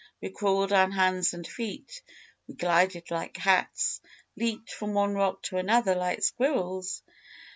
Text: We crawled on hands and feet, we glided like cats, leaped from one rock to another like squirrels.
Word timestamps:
We 0.19 0.31
crawled 0.31 0.73
on 0.73 0.93
hands 0.93 1.35
and 1.35 1.45
feet, 1.45 2.01
we 2.47 2.55
glided 2.55 3.11
like 3.11 3.35
cats, 3.35 4.01
leaped 4.35 4.71
from 4.71 4.95
one 4.95 5.13
rock 5.13 5.43
to 5.43 5.57
another 5.57 5.93
like 5.93 6.23
squirrels. 6.23 7.03